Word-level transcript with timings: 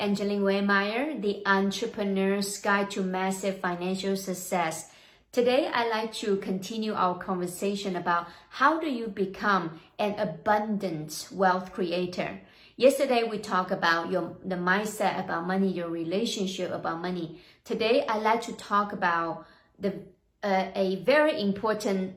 Angeline 0.00 0.42
Waymeyer, 0.42 1.20
the 1.20 1.42
entrepreneur's 1.46 2.58
guide 2.58 2.90
to 2.92 3.02
massive 3.02 3.60
financial 3.60 4.16
success. 4.16 4.90
Today, 5.32 5.68
I'd 5.72 5.90
like 5.90 6.12
to 6.14 6.36
continue 6.36 6.94
our 6.94 7.18
conversation 7.18 7.96
about 7.96 8.28
how 8.48 8.80
do 8.80 8.88
you 8.90 9.08
become 9.08 9.80
an 9.98 10.18
abundant 10.18 11.28
wealth 11.30 11.72
creator. 11.72 12.40
Yesterday, 12.76 13.22
we 13.24 13.38
talked 13.38 13.70
about 13.70 14.10
your 14.10 14.36
the 14.44 14.56
mindset 14.56 15.22
about 15.22 15.46
money, 15.46 15.72
your 15.72 15.88
relationship 15.88 16.72
about 16.72 17.00
money. 17.00 17.40
Today, 17.64 18.04
I'd 18.08 18.22
like 18.22 18.42
to 18.42 18.52
talk 18.54 18.92
about 18.92 19.46
the 19.78 19.94
uh, 20.42 20.68
a 20.74 20.96
very 21.04 21.40
important 21.40 22.16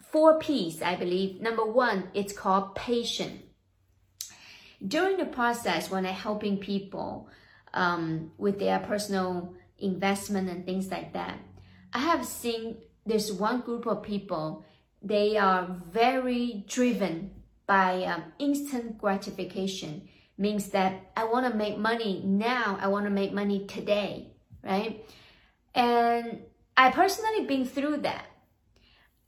four 0.00 0.38
P's, 0.38 0.82
I 0.82 0.96
believe. 0.96 1.40
Number 1.40 1.64
one, 1.64 2.10
it's 2.14 2.32
called 2.32 2.74
patience 2.74 3.42
during 4.86 5.16
the 5.16 5.26
process 5.26 5.90
when 5.90 6.06
I'm 6.06 6.14
helping 6.14 6.58
people 6.58 7.28
um, 7.72 8.32
with 8.38 8.58
their 8.58 8.78
personal 8.80 9.54
investment 9.78 10.48
and 10.48 10.64
things 10.64 10.90
like 10.90 11.12
that, 11.12 11.38
I 11.92 12.00
have 12.00 12.26
seen 12.26 12.78
this 13.04 13.30
one 13.30 13.60
group 13.60 13.86
of 13.86 14.02
people, 14.02 14.64
they 15.02 15.36
are 15.36 15.66
very 15.90 16.64
driven 16.68 17.30
by 17.66 18.04
um, 18.04 18.24
instant 18.38 18.98
gratification. 18.98 20.08
Means 20.38 20.68
that 20.70 21.12
I 21.16 21.24
want 21.24 21.50
to 21.50 21.56
make 21.56 21.78
money 21.78 22.22
now, 22.24 22.76
I 22.78 22.88
want 22.88 23.06
to 23.06 23.10
make 23.10 23.32
money 23.32 23.66
today, 23.66 24.32
right? 24.62 25.02
And 25.74 26.42
I 26.76 26.90
personally 26.90 27.46
been 27.46 27.64
through 27.64 27.98
that. 27.98 28.26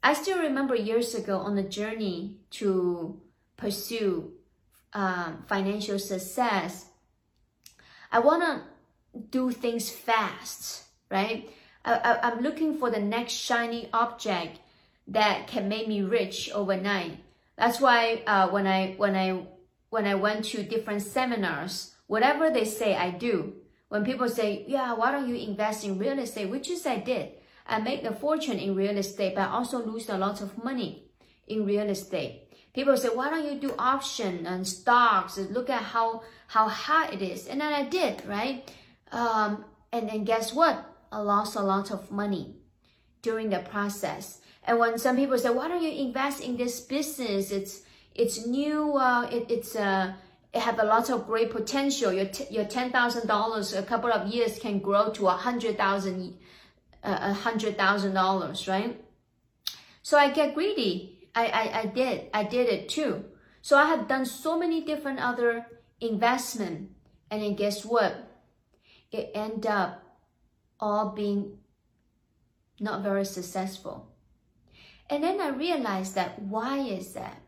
I 0.03 0.13
still 0.13 0.39
remember 0.39 0.75
years 0.75 1.15
ago 1.15 1.39
on 1.39 1.57
the 1.57 1.63
journey 1.63 2.37
to 2.51 3.21
pursue 3.57 4.33
um, 4.93 5.45
financial 5.47 5.99
success, 5.99 6.87
I 8.11 8.21
want 8.21 8.43
to 8.43 9.21
do 9.31 9.51
things 9.51 9.91
fast, 9.91 10.85
right? 11.11 11.51
I, 11.85 11.95
I, 11.95 12.31
am 12.33 12.41
looking 12.41 12.79
for 12.79 12.91
the 12.91 13.01
next 13.01 13.33
shiny 13.33 13.89
object 13.93 14.61
that 15.09 15.47
can 15.47 15.69
make 15.69 15.89
me 15.89 16.03
rich 16.03 16.51
overnight. 16.53 17.19
That's 17.57 17.81
why 17.81 18.23
uh, 18.27 18.49
when 18.49 18.67
I 18.67 18.95
when 18.97 19.17
I 19.17 19.47
when 19.91 20.07
I 20.07 20.15
went 20.15 20.45
to 20.47 20.63
different 20.63 21.03
seminars, 21.03 21.95
whatever 22.07 22.51
they 22.51 22.65
say, 22.65 22.95
I 22.95 23.11
do. 23.11 23.55
When 23.89 24.05
people 24.05 24.29
say, 24.29 24.65
"Yeah, 24.69 24.95
why 24.95 25.13
don't 25.13 25.29
you 25.29 25.35
invest 25.35 25.85
in 25.85 25.99
real 25.99 26.19
estate?" 26.19 26.51
Which 26.51 26.71
is 26.71 26.87
I 26.87 26.97
did. 26.99 27.33
I 27.67 27.81
made 27.81 28.05
a 28.05 28.15
fortune 28.15 28.59
in 28.59 28.75
real 28.75 28.97
estate, 28.97 29.35
but 29.35 29.49
I 29.49 29.53
also 29.53 29.85
lose 29.85 30.09
a 30.09 30.19
lot 30.19 30.41
of 30.41 30.63
money 30.63 31.05
in 31.47 31.67
real 31.67 31.89
estate. 31.89 32.48
People 32.75 32.97
say, 32.97 33.09
why 33.09 33.31
don't 33.31 33.45
you 33.45 33.59
do 33.59 33.75
option 33.79 34.47
and 34.47 34.67
stocks? 34.67 35.39
Look 35.39 35.71
at 35.71 35.83
how, 35.83 36.23
how 36.47 36.69
high 36.69 37.09
it 37.09 37.23
is. 37.23 37.47
And 37.47 37.61
then 37.61 37.73
I 37.73 37.85
did, 37.85 38.25
right? 38.27 38.71
Um, 39.11 39.65
and 39.93 40.09
then 40.09 40.25
guess 40.25 40.53
what? 40.53 40.85
I 41.11 41.19
lost 41.19 41.57
a 41.57 41.63
lot 41.63 41.91
of 41.91 42.11
money 42.11 42.55
during 43.23 43.51
the 43.51 43.61
process. 43.61 44.41
And 44.65 44.79
when 44.79 44.99
some 44.99 45.17
people 45.17 45.39
say, 45.39 45.51
why 45.51 45.69
don't 45.69 45.83
you 45.83 45.91
invest 45.91 46.43
in 46.43 46.57
this 46.57 46.81
business? 46.81 47.51
It's, 47.51 47.83
it's 48.15 48.47
new, 48.47 48.97
uh, 48.97 49.29
it, 49.33 49.47
it's, 49.49 49.75
uh, 49.75 50.13
it 50.53 50.61
have 50.61 50.79
a 50.79 50.85
lot 50.85 51.11
of 51.11 51.27
great 51.27 51.51
potential. 51.51 52.13
Your, 52.13 52.29
your 52.51 52.65
$10,000 52.65 53.79
a 53.79 53.83
couple 53.83 54.13
of 54.13 54.29
years 54.29 54.59
can 54.59 54.79
grow 54.79 55.11
to 55.13 55.29
a 55.29 55.33
hundred 55.33 55.79
thousand, 55.79 56.37
uh, 57.03 57.19
a 57.21 57.33
hundred 57.33 57.79
thousand 57.79 58.15
dollars, 58.15 58.69
right? 58.69 59.03
So 60.03 60.19
I 60.19 60.31
get 60.31 60.55
greedy 60.55 61.18
I, 61.39 61.47
I, 61.47 61.81
I 61.81 61.87
did. 61.87 62.31
I 62.35 62.43
did 62.45 62.69
it 62.69 62.89
too. 62.89 63.25
So 63.63 63.77
I 63.79 63.87
have 63.87 64.09
done 64.09 64.27
so 64.27 64.59
many 64.59 64.85
different 64.85 65.21
other 65.21 65.67
investment. 66.01 66.91
And 67.31 67.43
then 67.43 67.55
guess 67.55 67.85
what? 67.85 68.15
It 69.13 69.31
end 69.35 69.67
up 69.67 70.03
all 70.81 71.11
being 71.11 71.59
not 72.81 73.03
very 73.03 73.25
successful. 73.25 74.09
And 75.11 75.23
then 75.23 75.41
I 75.41 75.49
realized 75.49 76.15
that 76.17 76.43
why 76.43 76.79
is 76.81 77.13
that? 77.15 77.41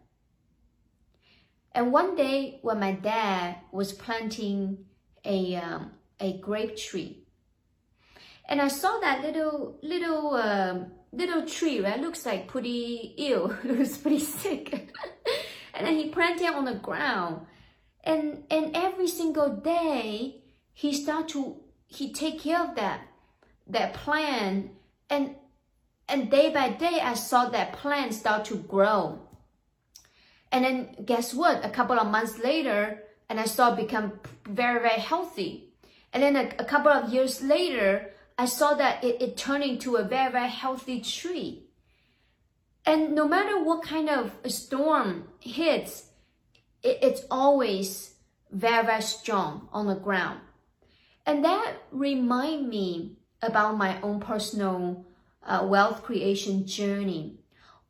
And 1.72 1.92
one 1.92 2.16
day 2.16 2.58
when 2.62 2.80
my 2.80 2.92
dad 2.92 3.56
was 3.72 3.92
planting 3.92 4.86
a, 5.24 5.56
um, 5.56 5.92
a 6.18 6.38
grape 6.38 6.76
tree, 6.76 7.24
and 8.48 8.60
I 8.60 8.68
saw 8.68 8.98
that 9.00 9.22
little, 9.22 9.78
little, 9.82 10.34
um, 10.34 10.92
little 11.12 11.46
tree, 11.46 11.80
right? 11.80 12.00
Looks 12.00 12.24
like 12.26 12.48
pretty 12.48 13.14
ill, 13.18 13.56
looks 13.64 13.98
pretty 13.98 14.20
sick. 14.20 14.72
and 15.74 15.86
then 15.86 15.96
he 15.96 16.08
planted 16.08 16.46
on 16.46 16.64
the 16.64 16.74
ground. 16.74 17.46
And 18.02 18.44
and 18.50 18.74
every 18.74 19.08
single 19.08 19.50
day 19.56 20.42
he 20.72 20.92
start 20.92 21.28
to 21.30 21.56
he 21.86 22.12
take 22.12 22.40
care 22.40 22.62
of 22.62 22.76
that 22.76 23.02
that 23.66 23.94
plant 23.94 24.70
and 25.10 25.34
and 26.08 26.30
day 26.30 26.50
by 26.50 26.70
day 26.70 27.00
I 27.02 27.14
saw 27.14 27.50
that 27.50 27.74
plant 27.74 28.14
start 28.14 28.46
to 28.46 28.56
grow. 28.56 29.20
And 30.52 30.64
then 30.64 30.96
guess 31.04 31.32
what? 31.32 31.64
A 31.64 31.70
couple 31.70 31.98
of 31.98 32.08
months 32.08 32.38
later, 32.38 33.04
and 33.28 33.38
I 33.38 33.44
saw 33.44 33.72
it 33.72 33.76
become 33.76 34.18
very, 34.44 34.80
very 34.80 35.00
healthy. 35.00 35.72
And 36.12 36.22
then 36.22 36.34
a, 36.34 36.50
a 36.58 36.64
couple 36.64 36.90
of 36.90 37.12
years 37.12 37.40
later, 37.42 38.10
I 38.40 38.46
saw 38.46 38.72
that 38.72 39.04
it, 39.04 39.20
it 39.20 39.36
turned 39.36 39.64
into 39.64 39.96
a 39.96 40.02
very, 40.02 40.32
very 40.32 40.48
healthy 40.48 41.02
tree. 41.02 41.64
And 42.86 43.14
no 43.14 43.28
matter 43.28 43.62
what 43.62 43.82
kind 43.82 44.08
of 44.08 44.32
storm 44.46 45.28
hits, 45.40 46.06
it, 46.82 47.00
it's 47.02 47.24
always 47.30 48.14
very, 48.50 48.86
very 48.86 49.02
strong 49.02 49.68
on 49.74 49.88
the 49.88 49.94
ground. 49.94 50.40
And 51.26 51.44
that 51.44 51.82
remind 51.92 52.70
me 52.70 53.18
about 53.42 53.76
my 53.76 54.00
own 54.00 54.20
personal 54.20 55.04
uh, 55.42 55.66
wealth 55.68 56.02
creation 56.02 56.66
journey. 56.66 57.40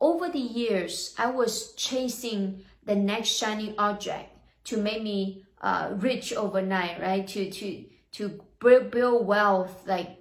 Over 0.00 0.30
the 0.30 0.40
years, 0.40 1.14
I 1.16 1.30
was 1.30 1.74
chasing 1.74 2.64
the 2.84 2.96
next 2.96 3.28
shiny 3.28 3.72
object 3.78 4.36
to 4.64 4.78
make 4.78 5.00
me 5.00 5.44
uh, 5.62 5.90
rich 5.94 6.32
overnight, 6.32 7.00
right? 7.00 7.24
To 7.28 7.48
to 7.52 7.84
to 8.12 8.40
build 8.58 9.24
wealth 9.24 9.86
like 9.86 10.19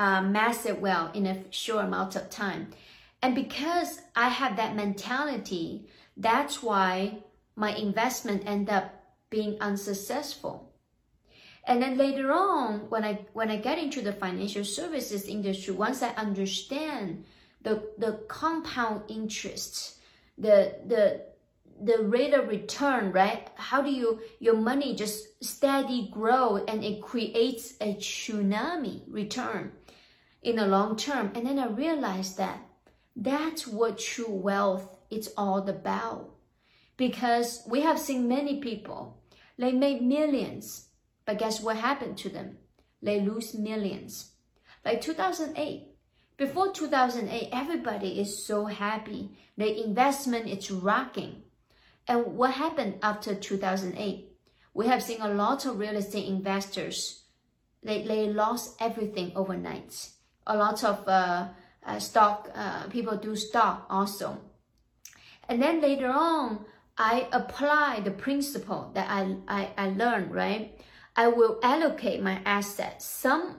uh, 0.00 0.22
massive 0.22 0.80
wealth 0.80 1.14
in 1.14 1.26
a 1.26 1.44
short 1.50 1.84
amount 1.84 2.16
of 2.16 2.30
time. 2.30 2.70
And 3.20 3.34
because 3.34 4.00
I 4.16 4.28
have 4.28 4.56
that 4.56 4.74
mentality, 4.74 5.90
that's 6.16 6.62
why 6.62 7.18
my 7.54 7.74
investment 7.76 8.44
end 8.46 8.70
up 8.70 8.94
being 9.28 9.58
unsuccessful. 9.60 10.72
And 11.66 11.82
then 11.82 11.98
later 11.98 12.32
on, 12.32 12.88
when 12.88 13.04
I 13.04 13.26
when 13.34 13.50
I 13.50 13.58
get 13.58 13.78
into 13.78 14.00
the 14.00 14.14
financial 14.14 14.64
services 14.64 15.28
industry, 15.28 15.74
once 15.74 16.02
I 16.02 16.08
understand 16.16 17.26
the 17.60 17.92
the 17.98 18.24
compound 18.26 19.02
interest, 19.08 19.98
the 20.38 20.76
the 20.86 21.26
the 21.82 22.02
rate 22.04 22.32
of 22.32 22.48
return, 22.48 23.12
right? 23.12 23.48
How 23.56 23.82
do 23.82 23.90
you 23.90 24.20
your 24.38 24.56
money 24.56 24.96
just 24.96 25.44
steady 25.44 26.08
grow 26.10 26.56
and 26.56 26.82
it 26.82 27.02
creates 27.02 27.74
a 27.82 27.94
tsunami 27.96 29.02
return 29.06 29.72
in 30.42 30.56
the 30.56 30.66
long 30.66 30.96
term. 30.96 31.32
And 31.34 31.46
then 31.46 31.58
I 31.58 31.66
realized 31.66 32.38
that 32.38 32.60
that's 33.14 33.66
what 33.66 33.98
true 33.98 34.30
wealth 34.30 34.96
is 35.10 35.32
all 35.36 35.68
about. 35.68 36.30
Because 36.96 37.62
we 37.68 37.80
have 37.80 37.98
seen 37.98 38.28
many 38.28 38.60
people, 38.60 39.22
they 39.58 39.72
made 39.72 40.02
millions, 40.02 40.88
but 41.24 41.38
guess 41.38 41.60
what 41.60 41.76
happened 41.76 42.18
to 42.18 42.28
them? 42.28 42.58
They 43.02 43.20
lose 43.20 43.54
millions. 43.54 44.32
Like 44.84 45.00
2008, 45.00 45.88
before 46.36 46.72
2008, 46.72 47.48
everybody 47.52 48.20
is 48.20 48.44
so 48.44 48.66
happy. 48.66 49.30
The 49.56 49.84
investment 49.84 50.48
is 50.48 50.70
rocking. 50.70 51.42
And 52.06 52.36
what 52.36 52.52
happened 52.52 52.98
after 53.02 53.34
2008? 53.34 54.26
We 54.72 54.86
have 54.86 55.02
seen 55.02 55.20
a 55.20 55.34
lot 55.34 55.66
of 55.66 55.78
real 55.78 55.96
estate 55.96 56.28
investors. 56.28 57.24
They, 57.82 58.02
they 58.02 58.28
lost 58.28 58.76
everything 58.80 59.32
overnight 59.34 60.10
a 60.46 60.56
lot 60.56 60.82
of 60.84 61.06
uh, 61.06 61.48
uh, 61.84 61.98
stock, 61.98 62.50
uh, 62.54 62.86
people 62.88 63.16
do 63.16 63.36
stock 63.36 63.86
also. 63.88 64.38
And 65.48 65.60
then 65.60 65.80
later 65.80 66.08
on, 66.08 66.64
I 66.96 67.28
apply 67.32 68.00
the 68.04 68.10
principle 68.10 68.90
that 68.94 69.08
I, 69.08 69.36
I, 69.48 69.70
I 69.76 69.88
learned, 69.90 70.34
right? 70.34 70.78
I 71.16 71.28
will 71.28 71.58
allocate 71.62 72.22
my 72.22 72.40
assets. 72.44 73.06
Some, 73.06 73.56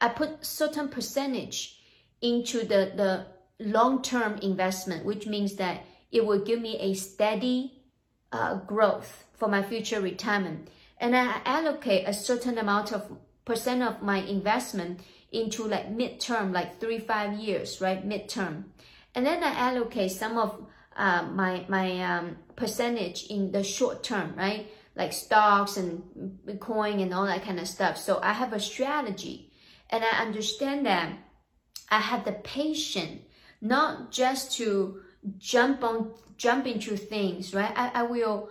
I 0.00 0.08
put 0.08 0.44
certain 0.44 0.88
percentage 0.88 1.80
into 2.20 2.60
the, 2.60 2.92
the 2.96 3.26
long-term 3.60 4.38
investment, 4.38 5.04
which 5.04 5.26
means 5.26 5.56
that 5.56 5.84
it 6.10 6.24
will 6.24 6.44
give 6.44 6.60
me 6.60 6.78
a 6.78 6.94
steady 6.94 7.82
uh, 8.32 8.56
growth 8.56 9.24
for 9.34 9.48
my 9.48 9.62
future 9.62 10.00
retirement. 10.00 10.68
And 10.98 11.14
I 11.14 11.40
allocate 11.44 12.08
a 12.08 12.14
certain 12.14 12.58
amount 12.58 12.92
of 12.92 13.10
percent 13.46 13.82
of 13.82 14.02
my 14.02 14.18
investment 14.18 15.00
into 15.32 15.64
like 15.64 15.90
midterm, 15.90 16.52
like 16.52 16.78
three, 16.78 16.98
five 16.98 17.38
years, 17.38 17.80
right? 17.80 18.06
Midterm. 18.06 18.64
And 19.14 19.24
then 19.24 19.42
I 19.42 19.54
allocate 19.54 20.12
some 20.12 20.36
of 20.36 20.66
uh, 20.94 21.22
my, 21.22 21.64
my 21.68 22.02
um, 22.02 22.36
percentage 22.56 23.26
in 23.30 23.52
the 23.52 23.64
short 23.64 24.02
term, 24.02 24.34
right? 24.36 24.66
like 24.96 25.12
stocks 25.12 25.76
and 25.76 26.02
Bitcoin 26.46 27.02
and 27.02 27.12
all 27.12 27.26
that 27.26 27.44
kind 27.44 27.60
of 27.60 27.68
stuff. 27.68 27.98
So 27.98 28.18
I 28.22 28.32
have 28.32 28.52
a 28.52 28.60
strategy 28.60 29.52
and 29.90 30.02
I 30.02 30.22
understand 30.22 30.86
that 30.86 31.12
I 31.90 32.00
have 32.00 32.24
the 32.24 32.32
patience 32.32 33.22
not 33.60 34.10
just 34.10 34.56
to 34.56 35.00
jump 35.38 35.84
on 35.84 36.12
jump 36.36 36.66
into 36.66 36.96
things, 36.96 37.54
right? 37.54 37.72
I, 37.76 37.90
I 37.94 38.02
will 38.02 38.50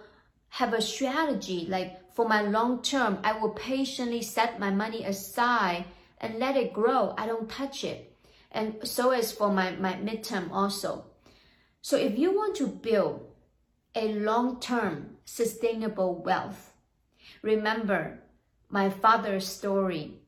have 0.50 0.74
a 0.74 0.82
strategy 0.82 1.68
like 1.70 2.00
for 2.16 2.26
my 2.26 2.42
long 2.42 2.82
term, 2.82 3.20
I 3.26 3.34
will 3.38 3.50
patiently 3.50 4.22
set 4.22 4.58
my 4.58 4.70
money 4.72 5.04
aside 5.04 5.84
and 6.18 6.40
let 6.40 6.56
it 6.56 6.72
grow. 6.72 7.14
I 7.18 7.28
don't 7.28 7.50
touch 7.50 7.84
it. 7.84 8.16
And 8.52 8.76
so 8.84 9.12
is 9.12 9.34
for 9.34 9.52
my, 9.52 9.72
my 9.72 9.96
midterm 9.96 10.50
also. 10.50 11.04
So 11.82 11.98
if 11.98 12.18
you 12.18 12.34
want 12.34 12.56
to 12.56 12.68
build 12.68 13.28
a 13.94 14.14
long-term 14.14 15.18
sustainable 15.26 16.24
wealth, 16.24 16.72
remember 17.42 18.24
my 18.70 18.90
father's 18.90 19.46
story, 19.46 20.22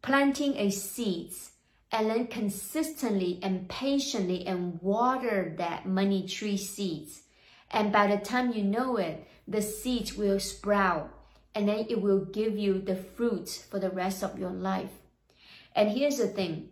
planting 0.00 0.56
a 0.56 0.70
seeds 0.70 1.50
and 1.92 2.08
then 2.08 2.28
consistently 2.28 3.38
and 3.42 3.68
patiently 3.68 4.46
and 4.46 4.80
water 4.80 5.54
that 5.58 5.86
money 5.86 6.26
tree 6.26 6.56
seeds. 6.56 7.24
And 7.70 7.92
by 7.92 8.06
the 8.06 8.16
time 8.16 8.52
you 8.52 8.64
know 8.64 8.96
it, 8.96 9.28
the 9.46 9.60
seeds 9.60 10.16
will 10.16 10.40
sprout 10.40 11.12
and 11.56 11.66
then 11.66 11.86
it 11.88 12.02
will 12.02 12.20
give 12.20 12.58
you 12.58 12.82
the 12.82 12.94
fruits 12.94 13.56
for 13.56 13.80
the 13.80 13.88
rest 13.88 14.22
of 14.22 14.38
your 14.38 14.50
life. 14.50 14.90
And 15.74 15.90
here's 15.90 16.18
the 16.18 16.28
thing. 16.28 16.68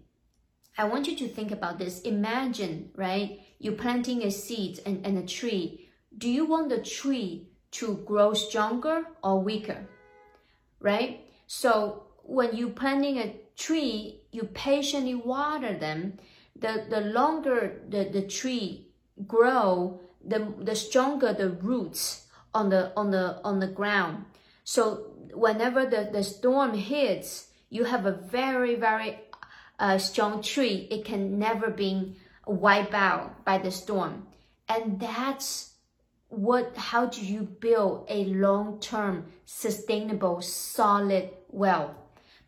I 0.77 0.85
want 0.85 1.09
you 1.09 1.17
to 1.17 1.29
think 1.29 1.51
about 1.51 1.79
this. 1.79 2.03
Imagine, 2.03 2.91
right? 2.95 3.41
You're 3.59 3.81
planting 3.85 4.23
a 4.23 4.31
seed 4.31 4.81
and, 4.85 5.05
and 5.07 5.17
a 5.17 5.27
tree. 5.27 5.89
Do 6.19 6.29
you 6.29 6.45
want 6.45 6.69
the 6.69 6.83
tree 6.83 7.49
to 7.73 7.97
grow 8.05 8.35
stronger 8.35 9.07
or 9.23 9.41
weaker? 9.41 9.89
Right? 10.81 11.31
So 11.47 12.03
when 12.23 12.55
you're 12.55 12.69
planting 12.69 13.17
a 13.17 13.37
tree, 13.57 14.21
you 14.33 14.43
patiently 14.53 15.15
water 15.15 15.79
them. 15.79 16.19
The, 16.57 16.85
the 16.91 17.01
longer 17.01 17.81
the, 17.89 18.11
the 18.13 18.23
tree 18.23 18.89
grow, 19.27 20.01
the, 20.23 20.53
the 20.59 20.77
stronger 20.77 21.33
the 21.33 21.49
roots 21.49 22.27
on 22.53 22.69
the, 22.69 22.93
on 22.99 23.13
the, 23.13 23.41
on 23.45 23.61
the 23.61 23.69
ground. 23.69 24.27
So 24.65 25.13
whenever 25.33 25.85
the, 25.85 26.09
the 26.11 26.23
storm 26.25 26.75
hits, 26.75 27.49
you 27.69 27.85
have 27.85 28.07
a 28.07 28.13
very, 28.13 28.75
very 28.75 29.21
uh, 29.79 29.99
strong 29.99 30.43
tree. 30.43 30.89
It 30.91 31.05
can 31.05 31.39
never 31.39 31.71
be 31.71 32.17
wiped 32.47 32.95
out 32.95 33.45
by 33.45 33.59
the 33.59 33.71
storm. 33.71 34.27
And 34.69 34.99
that's 34.99 35.75
what, 36.29 36.77
how 36.77 37.07
do 37.07 37.25
you 37.25 37.43
build 37.43 38.07
a 38.09 38.25
long-term, 38.25 39.27
sustainable, 39.45 40.41
solid 40.41 41.31
wealth? 41.51 41.95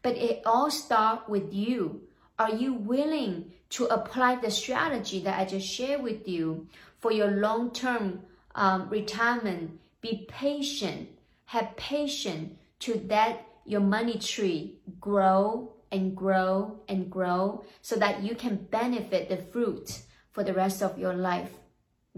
But 0.02 0.16
it 0.16 0.42
all 0.46 0.70
starts 0.70 1.28
with 1.28 1.52
you. 1.52 2.02
Are 2.38 2.54
you 2.54 2.74
willing 2.74 3.52
to 3.70 3.86
apply 3.86 4.36
the 4.36 4.50
strategy 4.50 5.20
that 5.20 5.38
I 5.38 5.44
just 5.44 5.66
shared 5.66 6.02
with 6.02 6.26
you 6.28 6.68
for 7.00 7.12
your 7.12 7.30
long-term 7.30 8.22
um, 8.54 8.88
retirement? 8.88 9.78
Be 10.00 10.26
patient. 10.28 11.08
Have 11.46 11.76
patience 11.76 12.58
to 12.80 13.00
let 13.08 13.46
your 13.64 13.80
money 13.80 14.18
tree 14.18 14.80
grow 15.00 15.72
and 15.90 16.16
grow 16.16 16.80
and 16.88 17.10
grow 17.10 17.64
so 17.82 17.96
that 17.96 18.22
you 18.22 18.34
can 18.34 18.56
benefit 18.56 19.28
the 19.28 19.36
fruit 19.36 20.02
for 20.30 20.44
the 20.44 20.54
rest 20.54 20.82
of 20.82 20.98
your 20.98 21.14
life. 21.14 21.50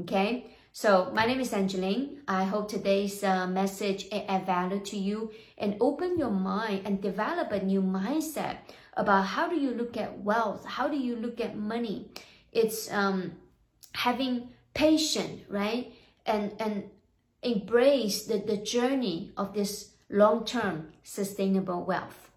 Okay? 0.01 0.57
So 0.73 1.11
my 1.15 1.27
name 1.27 1.41
is 1.41 1.53
Angeline. 1.53 2.23
I 2.29 2.45
hope 2.45 2.69
today's 2.69 3.25
uh, 3.25 3.47
message 3.47 4.07
add 4.13 4.47
value 4.47 4.81
to 4.81 4.97
you 4.97 5.33
and 5.57 5.77
open 5.81 6.19
your 6.19 6.31
mind 6.31 6.83
and 6.87 7.01
develop 7.03 7.53
a 7.53 7.65
new 7.65 7.83
mindset 7.83 8.59
about 8.95 9.27
how 9.27 9.49
do 9.49 9.57
you 9.57 9.71
look 9.71 9.97
at 9.97 10.19
wealth? 10.21 10.65
How 10.65 10.89
do 10.89 10.97
you 10.97 11.17
look 11.17 11.41
at 11.41 11.57
money? 11.57 12.11
It's 12.53 12.93
um, 12.93 13.33
having 13.93 14.51
patience, 14.75 15.43
right? 15.49 15.93
And 16.27 16.53
and 16.61 16.91
embrace 17.43 18.25
the, 18.25 18.39
the 18.39 18.57
journey 18.57 19.33
of 19.37 19.55
this 19.55 19.93
long-term 20.11 20.93
sustainable 21.03 21.85
wealth. 21.85 22.28